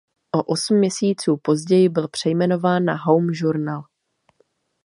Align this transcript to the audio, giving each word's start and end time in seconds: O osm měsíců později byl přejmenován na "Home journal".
O 0.35 0.43
osm 0.47 0.77
měsíců 0.77 1.37
později 1.37 1.89
byl 1.89 2.07
přejmenován 2.07 2.85
na 2.85 2.95
"Home 2.95 3.29
journal". 3.33 3.83